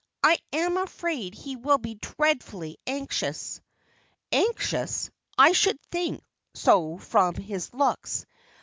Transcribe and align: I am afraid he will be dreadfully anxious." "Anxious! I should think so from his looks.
I 0.23 0.39
am 0.51 0.77
afraid 0.77 1.35
he 1.35 1.55
will 1.55 1.77
be 1.77 1.93
dreadfully 1.93 2.79
anxious." 2.87 3.61
"Anxious! 4.31 5.11
I 5.37 5.51
should 5.51 5.79
think 5.91 6.23
so 6.55 6.97
from 6.97 7.35
his 7.35 7.71
looks. 7.71 8.25